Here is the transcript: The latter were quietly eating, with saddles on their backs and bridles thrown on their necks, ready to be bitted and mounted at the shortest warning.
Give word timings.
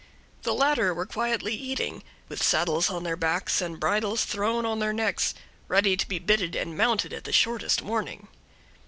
The 0.41 0.55
latter 0.55 0.95
were 0.95 1.05
quietly 1.05 1.53
eating, 1.53 2.01
with 2.27 2.41
saddles 2.41 2.89
on 2.89 3.03
their 3.03 3.15
backs 3.15 3.61
and 3.61 3.79
bridles 3.79 4.25
thrown 4.25 4.65
on 4.65 4.79
their 4.79 4.93
necks, 4.93 5.35
ready 5.67 5.95
to 5.95 6.07
be 6.07 6.17
bitted 6.17 6.55
and 6.55 6.75
mounted 6.75 7.13
at 7.13 7.23
the 7.23 7.31
shortest 7.31 7.83
warning. 7.83 8.27